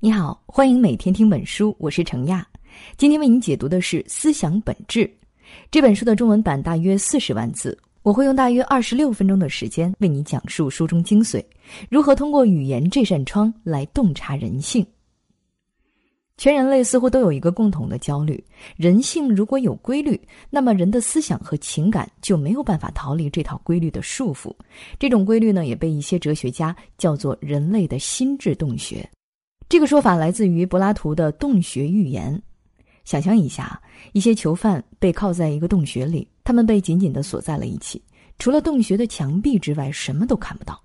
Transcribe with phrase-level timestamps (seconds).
[0.00, 2.46] 你好，欢迎每天听本书，我是程亚。
[2.96, 5.00] 今天为您解读的是《思想本质》
[5.72, 7.76] 这本书的中文版，大约四十万字。
[8.04, 11.44] 我会用大约二十六分钟的时间为你讲述书中精髓，
[11.90, 14.86] 如何通过语言这扇窗来洞察人性。
[16.36, 18.40] 全人类似乎都有一个共同的焦虑：
[18.76, 24.54] 人性如果有规律，那么人的思想和情感就没有办法逃离这套规律的束缚。
[24.96, 29.04] 这种规律呢，也被一些哲学家叫做人类的心智洞穴。
[29.68, 32.40] 这个说法来自于柏拉图的洞穴寓言。
[33.04, 33.78] 想象一下，
[34.12, 38.02] 一些囚犯被铐在一个洞穴里，他们被紧紧的锁在了一起，
[38.38, 40.80] 除了洞穴的墙壁之外，什么都看不到。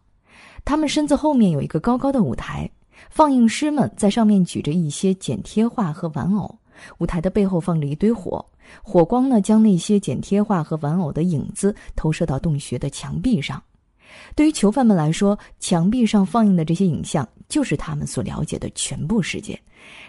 [0.65, 2.69] 他们身子后面有一个高高的舞台，
[3.09, 6.53] 放映师们在上面举着一些剪贴画和玩偶。
[6.97, 8.45] 舞台的背后放着一堆火，
[8.81, 13.63] 火光呢将那些剪贴画和玩偶的影子投射到洞穴的墙壁上。
[14.35, 19.59] 对于囚犯们来说，墙壁上放映的这些影像就是他们所了解的全部世界。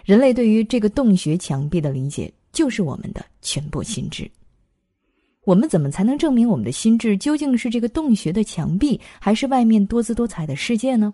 [0.03, 4.27] 人类对于这个洞穴墙壁的理解，就是我们的全部心智。
[5.43, 11.13] 我们怎么才能证明我们的心智究竟是这个洞穴的墙壁，还是外面多姿多彩的世界呢？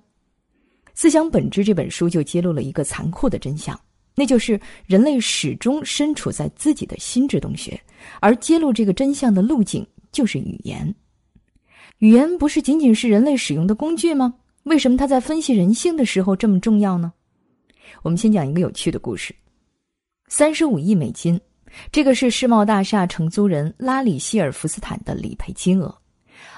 [0.93, 3.77] 《思想本质》这本书就揭露了一个残酷的真相，
[4.15, 7.77] 那就是人类始终身处在自己的心智洞穴，
[8.21, 10.95] 而揭露这个真相的路径就是语言。
[11.97, 14.33] 语言不是仅仅是人类使用的工具吗？
[14.63, 17.11] 为什么他在分析人性的时候这么重要呢？
[18.03, 19.35] 我们先讲一个有趣的故事：
[20.27, 21.39] 三十五亿美金，
[21.91, 25.93] 这个是世贸大厦承租人拉里希尔福斯坦的理赔金额。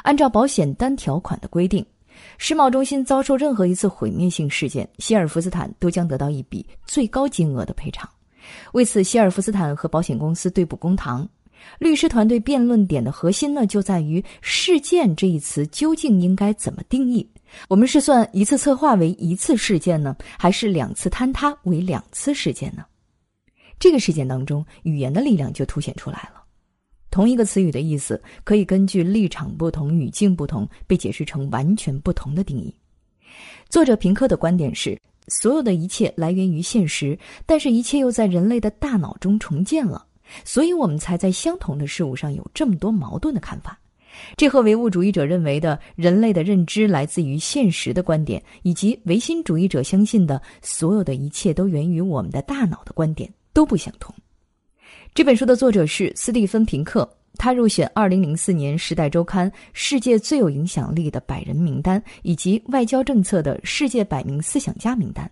[0.04, 1.86] 按照保险单条款的规定，
[2.38, 8.10] 世贸中心遭受任何一次毁灭性事件，希尔福斯坦都将得到一笔最高金额的赔偿。
[8.74, 11.28] 为此，希尔福斯坦和保险公司对簿公堂。
[11.80, 17.26] 律师团队辩论点的核心呢，就在于“事件”这一词究竟应该怎么定义？
[17.68, 22.86] 我们是算一次策划为一次事件呢，还是两次坍塌为两次事件呢？
[23.80, 26.44] 这个事件当中，语言的力量就凸显出来了。
[27.12, 32.74] 同一个词语的意思，可以根据立场不同、语境不同，被解释成完全不同的定义。
[33.70, 40.06] 作者平克的观点是：所有的一切来源于现实，但是一切又在人类的大脑中重建了。
[40.46, 43.78] 所以我们才在相同的事物上有这么多矛盾的看法，
[44.36, 54.14] 这和唯物主义者认为的人类的认知来自于现实的观点，以及唯心主义者相信的所有的一切都源于我们的大脑的观点都不相同。
[55.14, 57.08] 这本书的作者是斯蒂芬·平克，
[57.38, 65.30] 他入选2004年《时代周刊》世界最有影响力的百人名单，以及外交政策的世界百名思想家名单。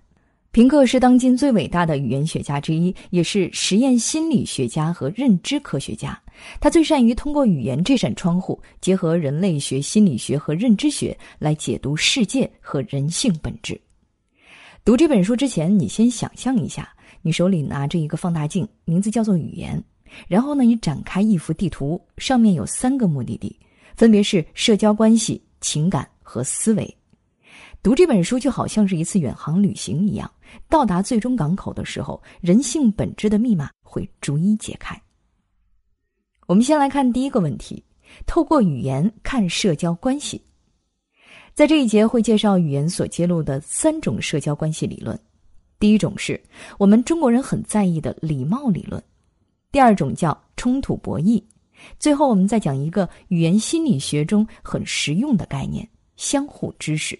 [0.51, 6.21] 平克是当今最伟大的语言学家之一，也是实验心理学家和认知科学家。
[6.59, 13.79] 他最善于通过语言这扇窗户，结合人类学、心理学和认知学来解读世界和人性本质。
[14.83, 16.89] 读这本书之前，你先想象一下，
[17.21, 19.81] 你手里拿着一个放大镜，名字叫做语言。
[20.27, 23.57] 然后呢，你展开一幅地图，上面有三个目的地，
[23.95, 26.97] 分别是社交关系、情感和思维。
[27.83, 30.29] 读这本书就好像是一次远航旅行一样。
[30.69, 34.99] 到达最终港口的时候，人性本质的密码会逐一解开。
[36.45, 37.83] 我们先来看第一个问题：
[38.27, 40.39] 透过语言看社交关系。
[41.55, 45.19] 在这一节会介绍语言所揭露的三种社交关系理论。
[45.79, 46.39] 第一种是
[46.77, 49.01] 我们中国人很在意的礼貌理论；
[49.71, 51.43] 第二种叫冲突博弈；
[51.97, 57.17] 最后我们再讲一个语言心理学中很实用的概念——相互知识。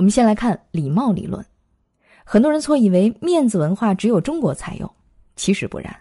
[0.00, 1.44] 我们先来看礼貌理论。
[2.24, 4.90] 很多人错以为面子文化只有中国才有，
[5.36, 5.94] 其实不然。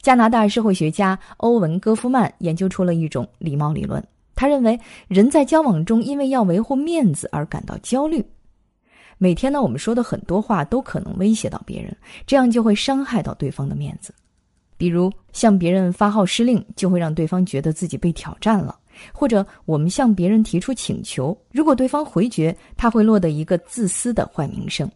[0.00, 4.02] 加拿大社会学家欧文·戈夫曼研究出了一种礼貌理论。
[4.34, 8.24] 他认为，人在交往中因为要维护面子而感到焦虑。
[9.18, 11.94] 每天呢，我们说的很多话都可能威胁到别人，
[12.26, 14.14] 这样就会伤害到对方的面子。
[14.78, 18.74] 比如，向别人发号施令，就会让对方觉得自己被挑战了；
[19.12, 24.90] 或者，我们向别人提出请求，如果对方回绝，他会落得一个自私的坏名声。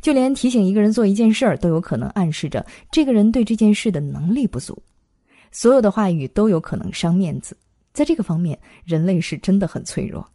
[0.00, 4.76] 就连提醒一个人做一件事儿，都有可能暗示着这个人对这件事的能力不足。
[5.50, 7.56] 所有的话语都有可能伤面子，
[7.94, 10.26] 在这个方面，人类是真的很脆弱。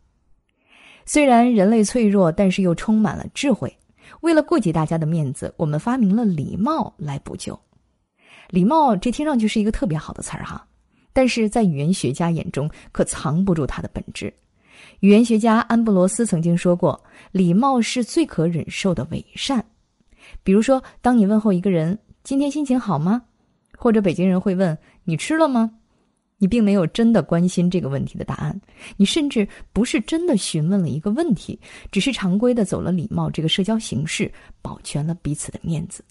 [1.06, 3.72] 虽然人类脆弱，但是又充满了智慧。
[4.22, 7.58] 为了顾及大家的面子，我们发明了礼貌来补救。
[8.50, 10.66] 礼貌，这听上去是一个特别好的词儿哈，
[11.14, 14.34] 但是在语言学家眼中，可藏不住它的本质。
[15.00, 17.02] 语言学家安布罗斯曾经说过
[17.32, 19.64] ：“礼貌是最可忍受的伪善。”
[20.44, 23.22] 比如说，当你问候一个人“今天心情好吗？”
[23.78, 25.72] 或者北京人会问“你吃了吗？”
[26.40, 28.60] 你并没有真的关心这个问题的答案，
[28.98, 31.58] 你甚至不是真的询问了一个问题，
[31.90, 34.30] 只是常规的走了礼貌这个社交形式，
[34.62, 36.04] 保全了彼此的面子。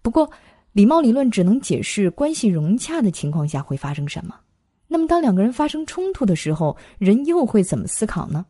[0.00, 0.30] 不过，
[0.76, 4.38] 礼貌理论只能解释关系融洽的情况下会发生什么。
[4.86, 8.44] 那么，当两个人发生冲突的时候，人又会怎么思考呢？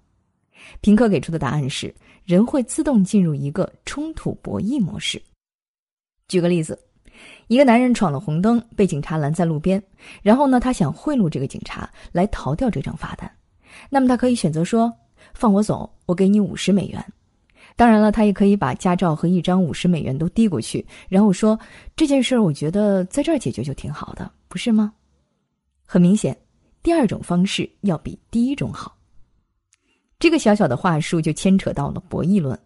[0.80, 1.94] 平克给出的答案是：
[2.24, 5.22] 人会自动进入一个冲突博弈模式。
[6.26, 6.76] 举个例子。
[7.46, 9.80] 一个男人闯了红灯，被警察拦在路边。
[10.20, 13.30] 然后呢，他想贿赂这个警察来逃掉这张罚单。
[13.88, 14.92] 那么他可以选择说
[15.32, 17.02] ：“放我走，我给你五十美元。”
[17.76, 21.58] 当然了，他也可以把驾照和一张五十美元都递过去，然后说
[21.94, 24.94] ：“这件事儿，我觉得在这儿解决就挺好的，不是吗？”
[25.84, 26.34] 很明显，
[26.82, 28.96] 第二种方式要比第一种好。
[30.18, 32.58] 这个小小的话术就牵扯到了博弈论。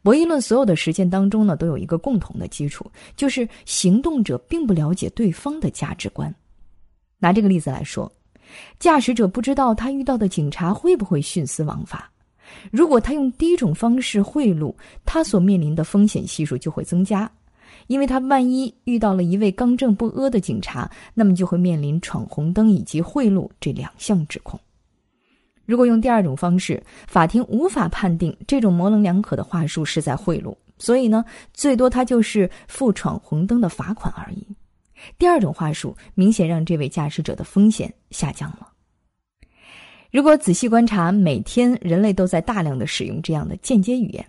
[0.00, 6.32] 博弈论所有的实践当中呢，都有一个共同的基础，就是行动者并不了解对方的价值观。
[7.18, 8.10] 拿这个例子来说，
[8.78, 12.08] 驾驶者不知道他遇到的警察会不会徇私枉法。
[12.70, 17.30] 如果他用第一种方式贿赂，他所面临的风险系数就会增加，
[17.86, 24.58] 因为他万一遇到了一位刚正不阿的警察，那么就会面临闯红灯以及贿赂这两项指控。
[25.64, 34.46] 如果用第二种方式，法庭无法判定这种模棱两可的话术是在贿赂，所以呢，最多他就是付闯红灯的罚款而已。
[35.18, 38.71] 第二种话术明显让这位驾驶者的风险下降了。
[40.12, 44.22] 如果仔细观察，每天人类都在大量的使用这样的间接语言，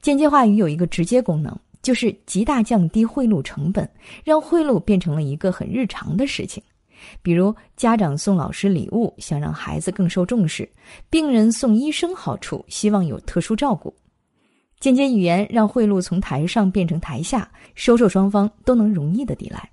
[0.00, 3.86] 间接话语有一个直接功能，就是极大降低贿赂成本，
[4.24, 6.62] 让贿赂变成了一个很日常的事情。
[7.20, 10.64] 比如，家长送老师礼物，想让孩子更受重视；
[11.10, 13.94] 病人送医生好处，希望有特殊照顾。
[14.80, 19.70] 间接语言让贿赂从台上变成台下，收受双方都能容易的抵赖。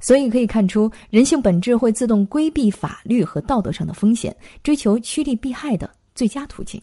[0.00, 6.80] 所以可以看出，人性本质会自动规避法律和道德上的风险，追求趋利避害的最佳途径。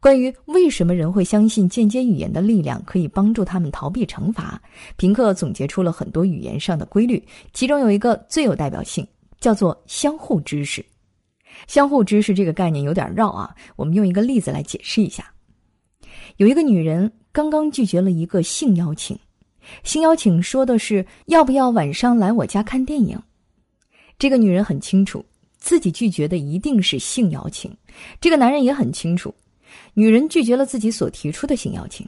[0.00, 4.60] 关于为什么人会相信间接语言的力量可以帮助他们逃避惩罚，
[4.96, 7.22] 平克总结出了很多语言上的规律，
[7.52, 9.06] 其中有一个最有代表性，
[9.40, 10.82] 叫做相互知识。
[11.66, 15.30] 相互知识这个概念有点绕啊，我们用一个例子来解释一下。
[16.38, 19.18] 有一个女人刚刚拒绝了一个性邀请，
[19.82, 23.20] 性邀请说的是要不要晚上来我家看电影。
[24.18, 25.24] 这个女人很清楚
[25.58, 27.74] 自己拒绝的一定是性邀请，
[28.20, 29.34] 这个男人也很清楚。
[29.94, 32.06] 女人拒绝了自己所提出的性邀请。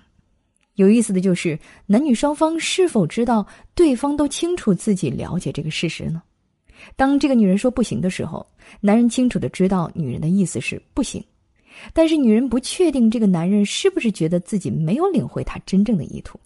[0.77, 6.23] 有意思的就是，男女双方是否知道对方都清楚自己了解这个事实呢？
[6.97, 8.45] 当这个女人说不行的时候，
[8.81, 11.23] 男人清楚的知道女人的意思是不行，
[11.93, 16.41] 但是女人不确定这个男人是不是觉得自己没有领会他真正的意图。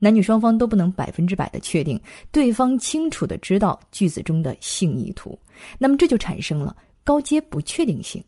[0.00, 2.00] 男女双方都不能百分之百的确定
[2.32, 5.38] 对方清楚的知道句子中的性意图，
[5.78, 6.74] 那么这就产生了
[7.04, 8.24] 高阶不确定性。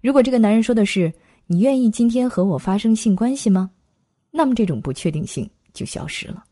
[0.00, 1.12] 如果这个男人说的是，
[1.46, 3.70] 你愿意今天和我发生性关系吗？
[4.30, 6.42] 那么这种不确定性就消失了。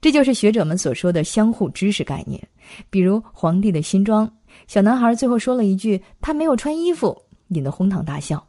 [0.00, 2.40] 这就是学者们所说的相互知识概念。
[2.88, 4.32] 比如皇帝的新装，
[4.66, 8.42] 小男孩最后说了一句“他没有穿衣服”，引得哄堂大笑。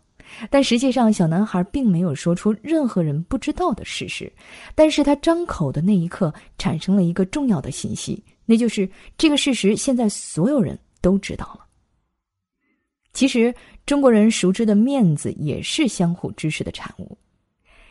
[0.50, 4.32] 但实际上，小男孩并没有说出任何人不知道的事实。
[4.76, 11.66] 但是他张口的那一刻，产生了一个重要的信息，那就是这个事实现在所有人都知道了。
[13.14, 13.54] 其实，
[13.86, 17.18] 中国人熟知的面子也是相互支持的产物。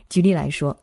[0.08, 0.76] 举例来说，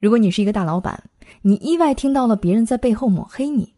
[0.00, 1.02] 如果你是一个大老板，
[1.40, 3.72] 你意外听到了别人在背后抹黑你，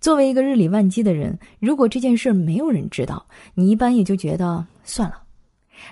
[0.00, 5.22] 作为一个日理万机的人，如果这件事没有人知道，你一般也就觉得算了。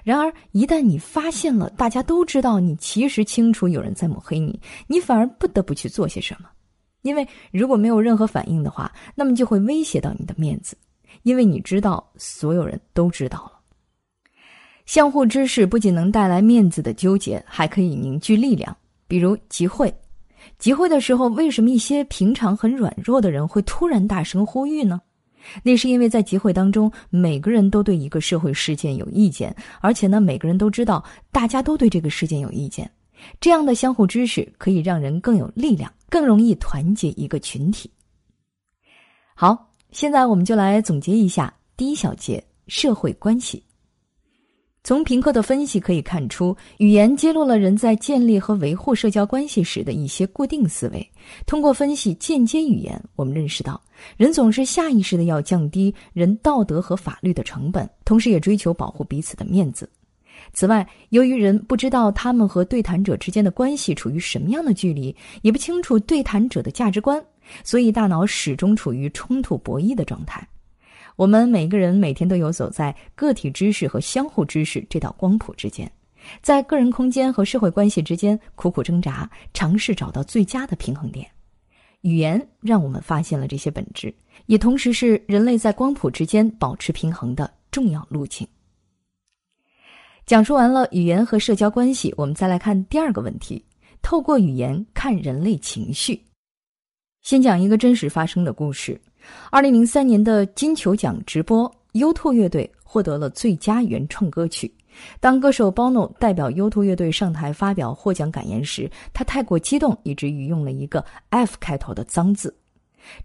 [0.04, 6.48] 然而，一旦你发现了大家都知道你其实清楚有人在抹黑你，你反而不得不去做些什么，
[7.02, 10.76] 因为如果没有任何反应的话，那么就会威胁到你的面子。
[11.22, 13.52] 因为你知道，所有人都知道了。
[14.86, 18.74] 相互支持不仅能带来面子的纠结，还可以凝聚力量。
[19.06, 19.92] 比如集会，
[20.58, 25.00] 集会的时候，为什么一些平常很软弱的人会突然大声呼吁呢？
[25.62, 32.90] 那是因为在集会当中，每个人都对一个社会事件有意见，而且呢，每个人都知道大家都对这个事件有意见。
[33.40, 37.90] 这样的相互支持可以让人更有力量，更容易团结一个群体。
[39.34, 39.66] 好。
[39.90, 43.64] 现在我们就来总结一下第一小节社会关系。
[44.84, 51.10] 从平克的分析可以看出，语言揭露了人在建立和维护社交关系时的一些固定思维。
[51.46, 53.78] 通过分析间接语言，我们认识到，
[54.16, 59.88] 人总是下意识的要降低人道德和法律的成本，同时也追求保护彼此的面子。
[60.54, 67.22] 此外，由于人不知道他们和对谈者之间的关系处于什么样的距离，也不清楚对谈者的价值观。
[67.64, 70.46] 所以大脑始终处于冲突博弈的状态。
[71.18, 75.90] 我们每个人每天都游走在个体知识和相互知识这道光谱之间，
[76.42, 81.28] 在个人空间和社会关系之间苦苦挣扎，尝试找到最佳的平衡点。
[82.02, 84.14] 语言让我们发现了这些本质，
[84.46, 88.46] 也同时是人类在光谱之间保持平衡的重要路径。
[90.24, 93.64] 讲述完了语言和社交关系，我们再来看第二个问题：
[94.02, 96.22] 透过语言看人类情绪。
[97.22, 99.00] 先讲一个真实发生的故事。
[99.50, 104.72] 二零零三年的金球奖直播，U2 乐队获得了最佳原创歌曲。
[105.20, 112.54] 当歌手 Bono 代表 U2 乐队上台发表获奖感言时，他太过激动，以至于用了一个 F 开头的脏字。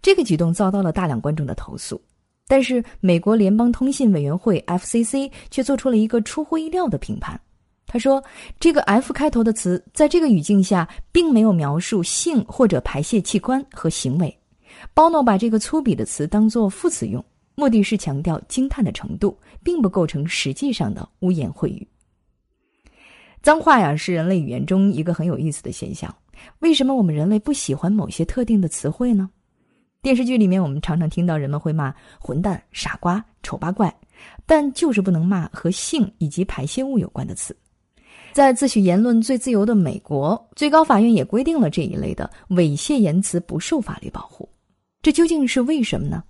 [0.02, 2.00] 这个举动遭到了大量观众的投诉。
[2.48, 7.40] 但是，美国联邦通信委员会 FCC 却做出了一个出乎意料的评判。
[7.88, 8.24] 他说
[8.60, 14.38] ：“这个 F 开头的词在这个语境下，并没有描述性或者排泄器官和行为。”
[14.94, 17.24] 包诺把这个粗鄙的词当作副词用，
[17.56, 21.88] 目的是强调惊叹的程度，并不构成实际上的污言秽语。
[23.42, 26.14] 脏话呀，是人类语言中一个很有意思的现象。
[26.60, 29.30] 为什么我们人类不喜欢某些特定的词汇呢？
[30.02, 33.94] 电视剧里面，我们常常听到人们会骂“混蛋”“傻瓜”“丑八怪”，
[34.46, 37.56] 但就是不能骂和性以及排泄物有关的词。
[38.34, 44.50] 在自诩言论最自由的美国，最高法院也规定了这一类的猥亵言辞不受法律保护。
[45.04, 46.24] 这究竟是为什么呢？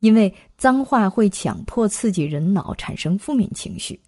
[0.00, 3.98] 因为脏话会强迫刺激人脑产生负面情绪。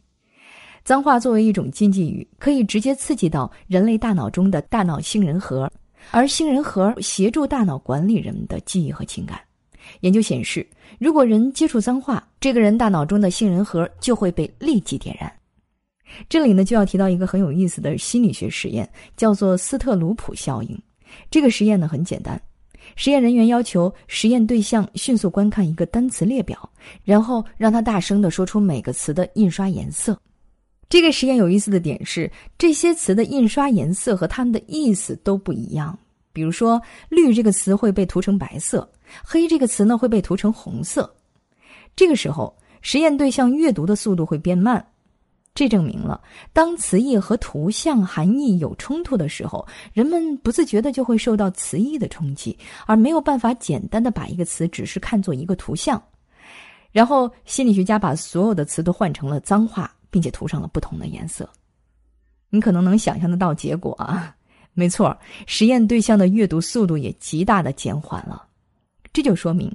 [0.85, 5.73] 脏话作为一种禁忌语，可以直接刺激到人类大脑中的大脑杏仁核，
[6.11, 9.41] 而杏仁核协助大脑管理人们的记忆和情感。
[10.01, 10.67] 研究显示，
[10.99, 15.33] 如果人接触脏话，这个人大脑中的杏仁核就会被立即点燃。
[16.29, 18.87] 这里呢，就要提到一个很有意思的心理学实验，
[19.17, 20.79] 叫做斯特鲁普效应。
[21.31, 22.39] 这个实验呢，很简单。
[22.97, 26.71] 实验人员要求实验对象迅速观看一个单词列表，
[27.05, 30.19] 然后让他大声的说出每个词的印刷颜色。
[30.89, 35.99] 这个实验有意思的点是，这些词的印刷颜色和它们的意思都不一样。
[36.35, 38.91] 比如说，“绿”这个词会被涂成白色
[39.25, 41.11] ，“黑”这个词呢会被涂成红色。
[41.97, 44.85] 这个时候，实验对象阅读的速度会变慢。
[45.55, 46.19] 这证明了，
[46.55, 56.03] 当词义和图像含义有冲突的时候，人们不自觉的就会受到词义的冲击，而没有办法简单的把一个词只是看作一个图像。
[56.91, 61.49] 然后，心理学家把所有的词都换成了脏话，并且涂上了不同的颜色。
[62.49, 64.35] 你可能能想象得到结果啊？
[64.73, 65.15] 没错，
[65.47, 68.47] 实验对象的阅读速度也极大的减缓了。
[69.13, 69.71] 这就说明。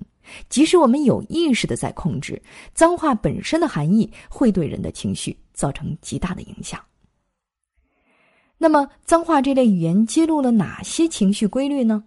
[0.50, 2.41] 即使我们有意识的在控制
[2.74, 6.80] 脏话本身的含义，会对人的情绪造成极大的影响。
[8.58, 12.04] 那么，脏话这类语言揭露了哪些情绪规律呢？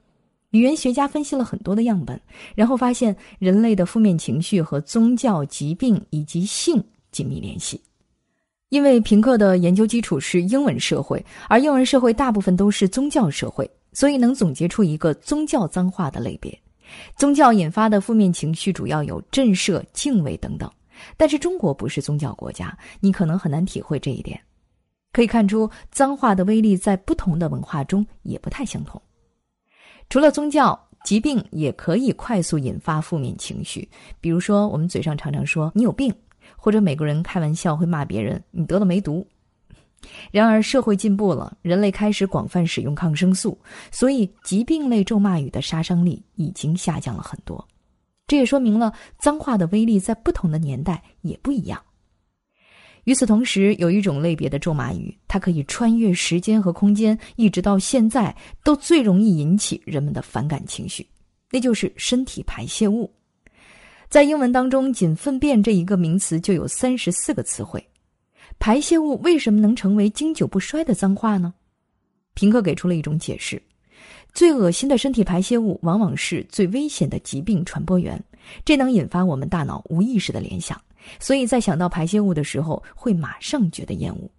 [0.50, 2.20] 语言学家分析了很多的样本，
[2.56, 7.80] 然后发现人类的负面情绪和宗教、疾病以及性紧密联系。
[8.68, 16.56] 因为平克的研究基础是英文社会，而英文社会大部分都是宗教社会，所以能总结出一个宗教脏话的类别。
[17.16, 20.68] 宗教引发的负面情绪主要有震慑、敬畏等等，
[21.16, 24.40] 但是中国不是宗教国家，你可能很难体会这一点。
[25.12, 29.00] 可以看出，脏话的威力在不同的文化中也不太相同。
[30.08, 33.88] 除了宗教，疾病也可以快速引发负面情绪，
[34.20, 36.14] 比如说我们嘴上常常说“你有病”，
[36.56, 39.26] 或者美国人开玩笑会骂别人“你得了梅毒”。
[40.30, 43.58] 然而，社会进步了，人类开始广泛使用抗生素，
[43.90, 47.66] 所以疾病类咒骂语的杀伤力已经下降了很多。
[48.30, 51.82] 这也说明了脏话的威力在不同的年代也不一样。
[53.02, 58.32] 与此同时，有一种类别的咒骂语，它可以穿越时间和空间，一直到现在
[58.62, 61.04] 都最容易引起人们的反感情绪，
[61.50, 63.12] 那就是身体排泄物。
[64.08, 67.84] 在英文当中，仅粪便这一个名词就有三十四个词汇。
[68.60, 71.52] 排泄物为什么能成为经久不衰的脏话呢？
[72.34, 73.60] 平克给出了一种解释：
[74.32, 78.22] 最恶心的身体排泄物往往是最危险的疾病传播源，
[78.64, 80.80] 这能引发我们大脑无意识的联想，
[81.18, 84.30] 所以在想到排泄物的时候会马上觉得厌恶。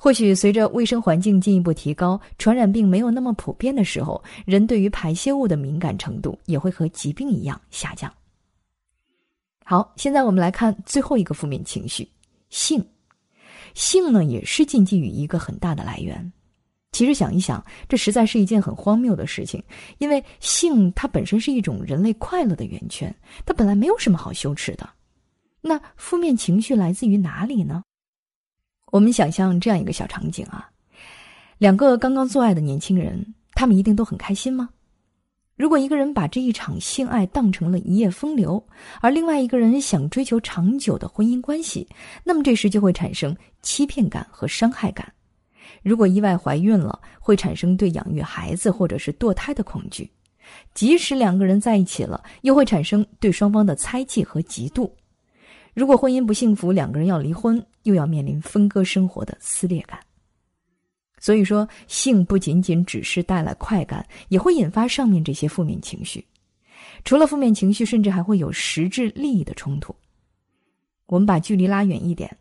[0.00, 8.12] 或许随着卫生环境进一步提高，传染病没有那么普遍的时候，人对于排泄物的敏感程度也会和疾病一样下降。
[9.64, 12.08] 好，现在我们来看最后一个负面情绪。
[12.48, 12.82] 性，
[13.74, 16.32] 性呢也是禁忌语一个很大的来源。
[16.98, 19.62] 其实想一想，这实在是一件很荒谬的事情，
[19.98, 23.14] 因为性它本身是一种人类快乐的源泉，
[23.46, 24.90] 它本来没有什么好羞耻的。
[25.60, 27.84] 那负面情绪来自于哪里呢？
[28.90, 30.68] 我们想象这样一个小场景啊，
[31.58, 34.68] 两个刚刚做爱的年轻人，他们一定都很开心吗？
[35.54, 38.60] 如果一个人把这一场性爱当成了一夜风流，
[39.00, 41.86] 而另外一个人想追求长久的婚姻关系，
[42.24, 45.12] 那么这时就会产生欺骗感和伤害感。
[45.82, 50.04] 如果意外怀孕了，会产生对养育孩子或者是堕胎的恐惧；
[50.74, 54.90] 即使两个人在一起了，又会产生对双方的猜忌和嫉妒。
[55.74, 59.98] 如果婚姻不幸福，两个人要离婚，又要面临分割生活的撕裂感。
[61.20, 66.24] 所以说，性不仅仅只是带来快感，也会引发上面这些负面情绪。
[67.04, 69.94] 除了负面情绪，甚至还会有实质利益的冲突。
[71.06, 72.36] 我们把距离拉远一点，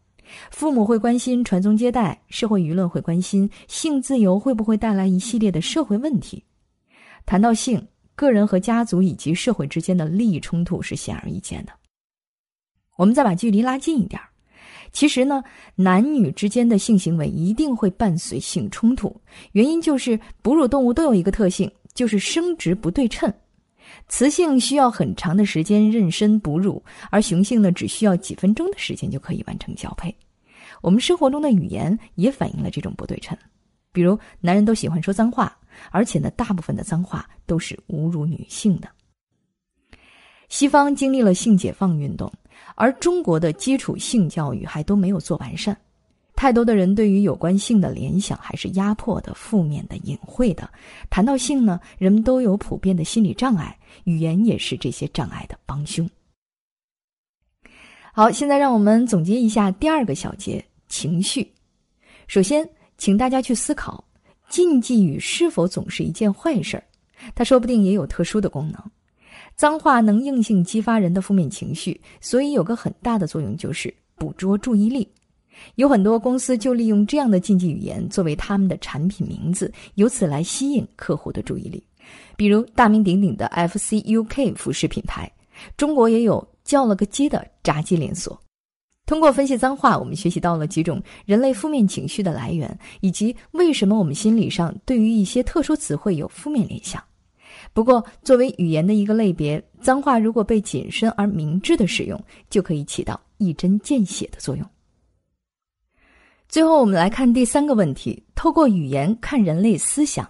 [0.52, 6.44] 父母会关心传宗接代，社会舆论会关心性自由会不会带来一系列的社会问题。
[7.26, 11.72] 谈到性，个人和家族以及社会之间的利益冲突是显而易见的。
[12.96, 14.28] 我们再把距离拉近一点儿。
[14.94, 15.44] 其实呢，
[15.76, 19.16] 男女之间的性行为一定会伴随性冲突，
[19.52, 23.32] 原因就是哺乳动物都有一个特性，就是生殖不对称。
[24.08, 30.16] 雌性需要很长的时间妊娠哺乳，而雄性呢只需要几分钟的时间就可以完成交配。
[30.82, 33.38] 我们生活中的语言也反映了这种不对称，
[33.92, 35.58] 比如男人都喜欢说脏话，
[35.92, 38.88] 而且呢大部分的脏话都是侮辱女性的。
[40.50, 42.32] 西方经历了性解放运动。
[42.76, 45.78] 而中国的基础性教育还都没有做完善，
[46.38, 50.70] 太多的人对于有关性的联想还是压迫的、负面的、隐晦的。
[51.10, 56.08] 谈到性呢，人们都有普遍的心理障碍，语言也是这些障碍的帮凶。
[58.14, 61.52] 好，现在让我们总结一下第二个小节：情绪。
[62.28, 64.04] 首先，请大家去思考，
[64.48, 66.84] 禁忌语是否总是一件坏事儿？
[67.34, 68.80] 它说不定也有特殊的功能。
[69.56, 75.10] 脏话能硬性激发人的负面情绪，所以有个很大的作用就是捕捉注意力。
[75.76, 81.84] 有很多公司就利用这样的禁忌语言作为他们的产品名字，由此来吸引客户的注意力。
[82.36, 85.32] 比如大名鼎鼎的 FCUK 服饰品牌，
[85.76, 88.40] 中国也有叫了个鸡的炸鸡连锁。
[89.06, 97.02] 通过分析脏话，我们学习到了几种人类负面情绪的来源，以及为什么我们心理上对于一些特殊词汇有负面联想。
[97.74, 104.66] 不过，作为语言的一个类别，脏话如果被谨慎而明智的使用，就可以起到一针见血的作用。
[106.50, 110.28] 最后，我们来看第三个问题：透过语言看人类思想。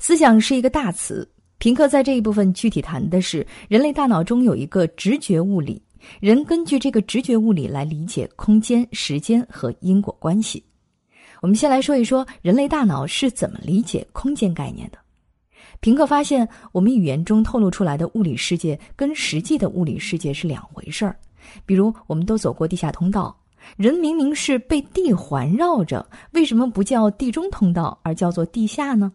[0.00, 5.80] 思想是一个大词，平克在这一部分具体谈的是人类大脑中有一个直觉物理，
[6.18, 10.62] 人根据这个直觉物理来理解空间、时间和因果关系。
[11.40, 14.98] 我们先来说一说人类大脑是怎么理解空间概念的。
[15.78, 21.16] 平克发现，我们语言中透露出来的物理世界跟实际的物理世界是两回事儿。
[21.64, 23.34] 比如，我们都走过地下通道，
[23.76, 29.12] 人明明是被地环绕着，为什么不叫地中通道，而叫做地下呢？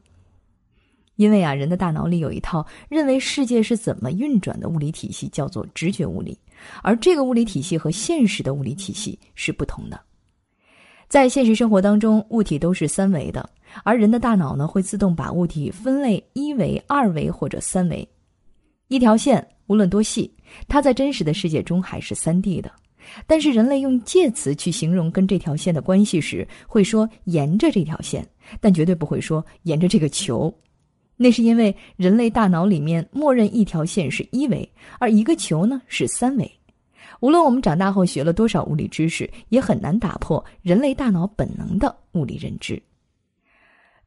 [1.16, 6.38] 因为啊，人的大脑里有一套认为世界是怎么运转的物理体系，叫做直觉物理，
[6.82, 10.00] 而这个物理体系和现实的物理体系是不同的。
[11.08, 13.48] 在现实生活当中，物体都是三维的。
[13.84, 18.08] 而人的大脑呢，会自动把物体分类一维、二维或者三维。
[18.88, 20.32] 一条线无论多细，
[20.68, 22.72] 它在真实的世界中还是三 D 的。
[23.26, 28.28] 但是人类用介词去形容跟这条线的关系时，会说沿着这条线，
[28.60, 30.54] 但绝对不会说沿着这个球。
[31.16, 34.68] 那是因为人类大脑里面默认一条线是一维，
[35.00, 36.52] 而一个球呢是三维。
[37.20, 42.82] 无论我们长大后学了多少物理知识，也很难打破人类大脑本能的物理认知。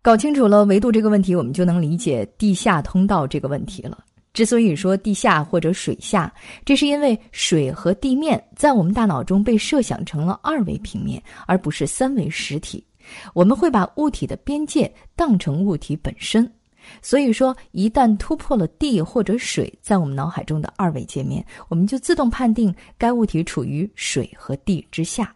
[0.02, 4.04] 搞清楚了维度这个问题，我们就能理解地下通道这个问题了。
[4.36, 6.30] 之所以说地下或者水下，
[6.62, 12.84] 这是因为水和地面在我们大脑中被设想成了二维平面，而不是三维实体。
[13.32, 16.52] 我们会把物体的边界当成物体本身，
[17.00, 25.34] 所以说一旦突破了地或者水在我们脑海中的二维界面，我们就自动判定该物体处于水和地之下。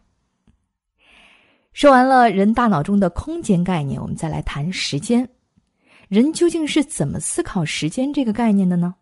[1.73, 5.27] 说完了人大脑中的空间概念，我们再来谈时间。
[6.11, 8.93] 人究竟是怎么思考时间这个概念的呢？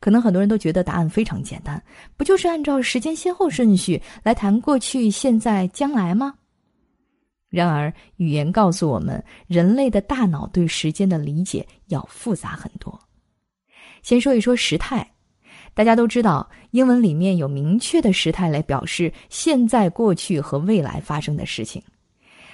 [0.00, 1.82] 可能很多人都觉得答案非常简单，
[2.16, 6.32] 不就是按照时间先后顺序来谈过去、现在、将来吗？
[7.50, 12.98] 然而，语言告诉我们，人类的大脑对时间的理解要复杂很多。
[14.02, 15.06] 先说一说时态。
[15.74, 21.82] 大家都知道，英文里面有明确的时态来表示现在、过去和未来发生的事情。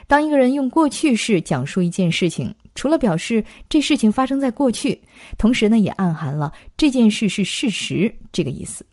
[0.09, 5.01] 当一个人用过去式讲述一件事情，除了表示这事情发生在过去，
[5.37, 8.85] 同时呢，也暗含了这件事是事实这个意思。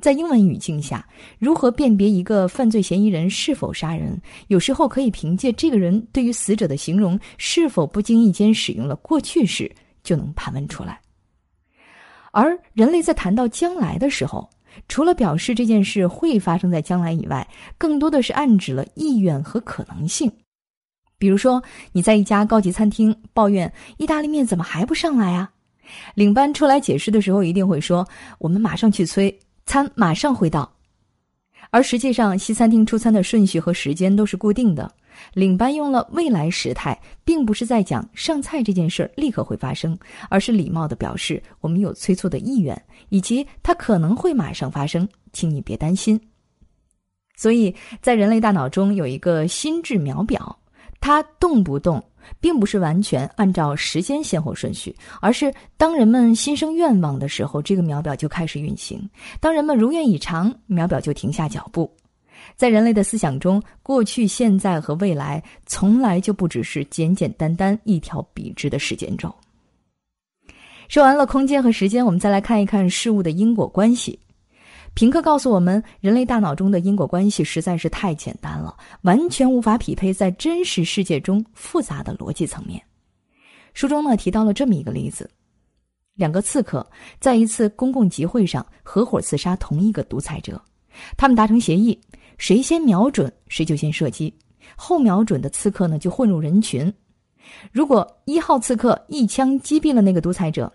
[0.00, 1.06] 在英文语境下，
[1.38, 9.70] 如何辨别一个犯罪嫌疑人是否杀人，有时候可以凭借这个人对于死者的形容是否不经意间使用了过去式，
[10.02, 10.98] 就能盘问出来。
[12.32, 14.48] 而人类在谈到将来的时候，
[14.88, 20.32] 除了表示这件事会发生在将来以外，更多的是暗指了意愿和可能性。
[21.20, 25.50] 比如说，你在一家高级餐厅抱怨意大利面怎么还不上来啊？
[26.14, 28.08] 领班出来解释的时候，一定会说
[28.40, 30.72] ：“我们马上去催，餐马上会到。”
[31.70, 34.90] 而实际上，西餐厅出餐的顺序和时间都是固定的。
[35.34, 39.98] 领班用了未来时态，并不是在讲上菜这件事儿立刻会发生，
[40.30, 42.80] 而是礼貌的表示我们有催促的意愿，
[43.10, 46.18] 以及它可能会马上发生，请你别担心。
[47.36, 50.58] 所以在人类大脑中有一个心智秒表，
[51.00, 52.02] 它动不动。
[52.38, 59.00] 并不是完全按照时间先后顺序，而是当人们心生愿望的时候，这个秒表就开始运行；
[59.40, 61.90] 当人们如愿以偿，秒表就停下脚步。
[62.56, 69.34] 在人类的思想中，过去、现在和未来从来就不只是简简单单一条笔直的时间轴。
[70.88, 74.18] 说完了空间和时间，我们再来看一看事物的因果关系。
[74.92, 82.82] 平克告诉我们，人类大脑中的因果关系实在是太简单了，完全无法匹配在真实世界中复杂的逻辑层面。
[83.72, 85.30] 书中呢提到了这么一个例子：
[86.16, 86.86] 两个刺客
[87.18, 90.60] 在一次公共集会上合伙刺杀同一个独裁者，
[91.16, 91.98] 他们达成协议，
[92.36, 94.34] 谁先瞄准谁就先射击，
[94.76, 96.92] 后瞄准的刺客呢就混入人群。
[97.72, 100.70] 如果一号刺客一枪击毙了那个独裁者。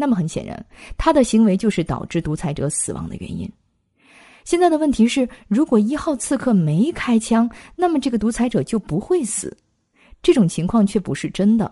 [0.00, 3.46] 那么很显然，他的行为就是导致独裁者死亡的原因。
[4.46, 9.54] 现在的问题是，如果一号刺客没开枪，那么这个独裁者就不会死。
[10.22, 11.70] 这种情况却不是真的，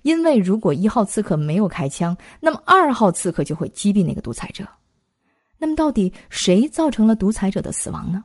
[0.00, 4.66] 因为如果一号刺客没有开枪，那么二号刺客就会击毙那个独裁者。
[5.58, 8.24] 那么到底谁造成了独裁者的死亡呢？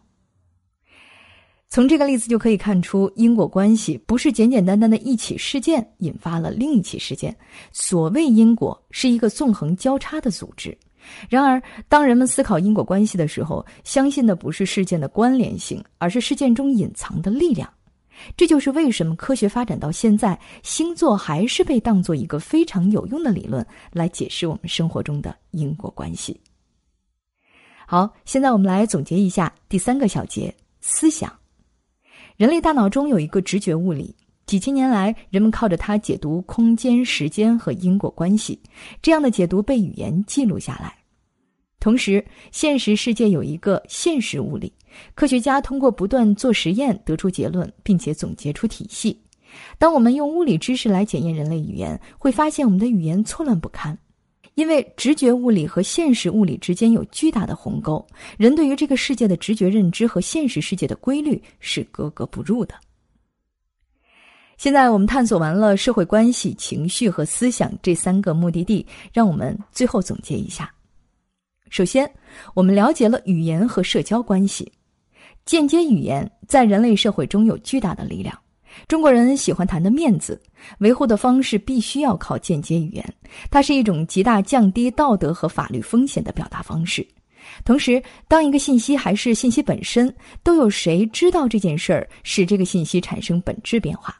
[1.71, 7.33] 从这个例子就可以看出，因果关系不是简简单单的一起事件引发了另一起事件。
[7.71, 10.77] 所谓因果，是一个纵横交叉的组织。
[11.29, 17.71] 然而，当人们思考因果关系的时候，相信的不是事件的关联性，而是事件中隐藏的力量。
[18.35, 26.37] 这就是为什么科学发展到现在，星座还是被当做一个非常有用的理论来解释我们生活中的因果关系。
[27.87, 31.40] 好，现在我们来总结一下第三个小节：思想。
[32.41, 34.15] 人类大脑中有一个直觉物理，
[34.47, 38.59] 几千年来，人们靠着它解读空间、时间和因果关系。
[38.99, 40.91] 这样的解读被语言记录下来。
[41.79, 44.73] 同时，现实世界有一个现实物理，
[45.13, 49.21] 科学家通过不断做实验得出结论，并且总结出体系。
[49.77, 53.95] 当我们用物理知识来检验人类语言，会发现我们的语言错乱不堪。
[54.61, 58.05] 因为直觉物理和现实物理之间有巨大的鸿沟，
[58.37, 62.75] 人对于这个世界的直觉认知和现实世界的规律是格格不入的。
[64.57, 70.71] 现在我们探索完了社会关系、情绪和思想这三个目的地，让我们最后总结一下。
[71.71, 72.07] 首先，
[72.53, 74.71] 我们了解了语言和社交关系，
[75.43, 78.37] 间接语言在人类社会中有巨大的力量。
[78.87, 80.41] 中国人喜欢谈的面子，
[80.79, 83.13] 维护的方式必须要靠间接语言，
[83.49, 87.05] 它是一种极大降低道德和法律风险的表达方式。
[87.65, 94.15] 同时，当一个信息还是信息本身，都有谁知道这件事儿，使这个信息产生本质变化。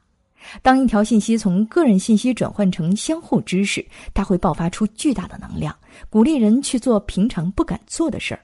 [0.62, 5.74] 当一条信息从个人信息转换成相互知识，它会爆发出巨大的能量，
[6.10, 8.42] 鼓励人去做平常不敢做的事儿。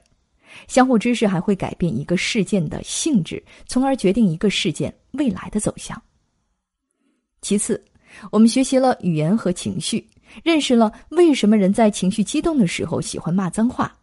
[0.66, 6.00] 相互知识还会改变一个事件的性质，从而决定一个事件未来的走向。
[7.40, 7.82] 其次，
[8.32, 10.04] 我们学习了语言和情绪，
[10.42, 13.96] 认识了为什么人在情绪激动的时候喜欢骂脏话，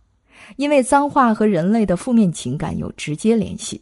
[0.56, 3.82] 因为脏话和人类的负面情感有直接联系。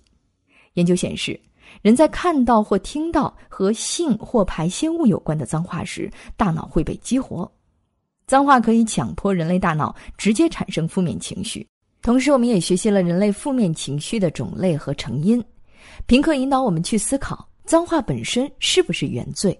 [0.73, 1.39] 研究显示，
[1.81, 7.49] 人在看到或听到和性或排泄物有关的脏话时，大脑会被激活。
[8.25, 11.67] 脏话可以强迫人类大脑直接产生负面情绪。
[12.03, 15.41] 同时，我们也学习了人类负面情绪的种类和成因。
[16.05, 19.57] 平克引导我们去思考：脏话本身是不是原罪？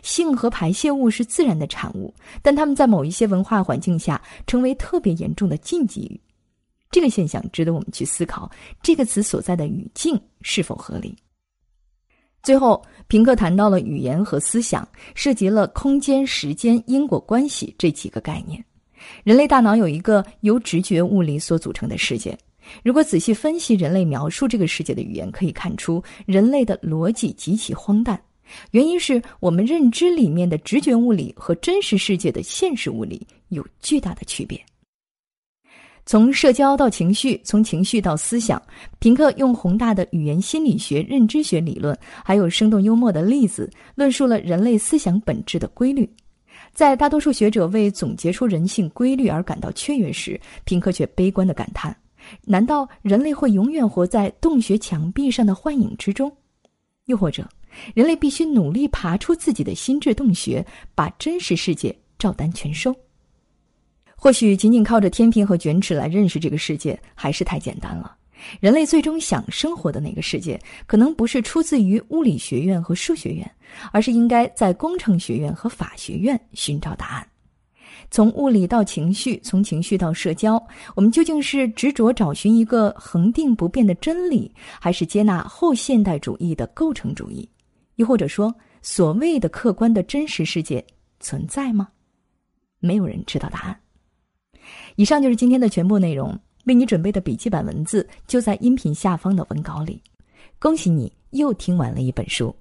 [0.00, 6.20] 性和排泄物是自然的产物，但他们在某一些文化环境下成为特别严重的禁忌语。
[6.88, 8.48] 这个现象值得我们去思考：
[8.80, 11.16] 这个词所在的语境是否合理？
[12.44, 18.64] 最后，平克谈到了语言和思想，涉及了空间、时间、因果关系这几个概念。
[19.24, 22.36] 人类大脑有一个由直觉物理所组成的世界。
[22.82, 28.20] 如果仔细分析人类描述这个世界的语言，可以看出人类的逻辑极其荒诞。
[28.70, 34.60] 原因是我们认知里面的直觉物理和真实世界的现实物理有巨大的区别。
[36.04, 38.62] 从社交到情绪，从情绪到思想，
[39.00, 46.08] 平克用宏大的语言心理学、认知学理论，还有生动幽默的例子，论述了人类思想本质的规律。
[46.76, 51.96] 在大多数学者为总结出人性规律而感到雀跃时，平克却悲观的感叹
[52.44, 56.30] ：“难道人类会永远活在洞穴墙壁上的幻影之中？
[57.06, 57.48] 又或者，
[57.94, 60.62] 人类必须努力爬出自己的心智洞穴，
[60.94, 62.94] 把真实世界照单全收？
[64.14, 68.15] 或许仅仅靠着天平和卷尺来认识这个世界，还是太简单了。”
[68.60, 73.50] 人类最终想生活的那个世界，可能不是出自于物理学院和数学院，
[73.92, 77.26] 而是应该在工程学院和法学院寻找答案。
[78.10, 80.62] 从物理到情绪，从情绪到社交，
[80.94, 87.48] 我们究竟是执着找寻一个恒定不变的真理，还是接纳后现代主义的构成主义？
[87.96, 90.84] 又或者说，所谓的客观的真实世界
[91.18, 91.88] 存在吗？
[92.78, 93.80] 没有人知道答案。
[94.96, 96.38] 以上就是今天的全部内容。
[96.66, 100.00] 为你准备的笔记本文字就在音频下方的文稿里。
[100.58, 102.54] 恭喜你又听完了一本书。